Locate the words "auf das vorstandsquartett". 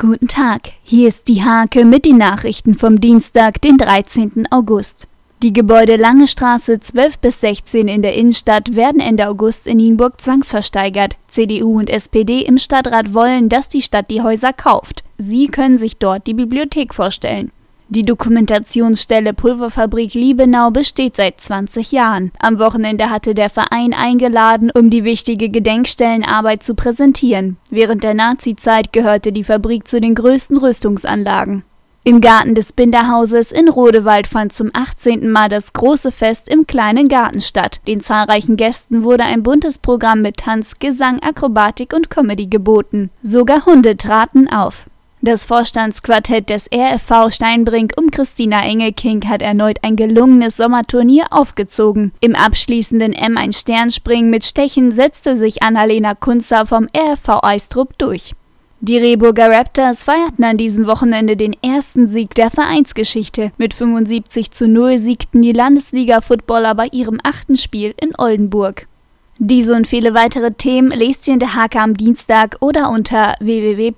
44.48-46.48